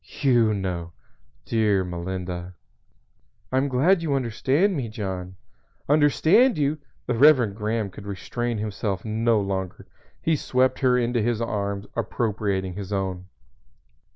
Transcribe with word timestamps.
you 0.23 0.51
know! 0.51 0.93
Dear 1.45 1.83
Melinda!" 1.83 2.55
"I 3.51 3.57
am 3.57 3.67
glad 3.67 4.01
you 4.01 4.15
understand 4.15 4.75
me, 4.75 4.89
John." 4.89 5.35
"Understand 5.87 6.57
you!" 6.57 6.79
The 7.05 7.13
Reverend 7.13 7.55
Graham 7.55 7.91
could 7.91 8.07
restrain 8.07 8.57
himself 8.57 9.05
no 9.05 9.39
longer. 9.39 9.85
He 10.19 10.35
swept 10.35 10.79
her 10.79 10.97
into 10.97 11.21
his 11.21 11.39
arms, 11.39 11.85
appropriating 11.95 12.73
his 12.73 12.91
own. 12.91 13.27